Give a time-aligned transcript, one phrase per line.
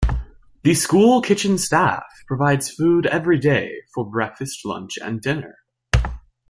[0.63, 5.59] The school kitchen staff provides food every day for breakfast, lunch, and dinner.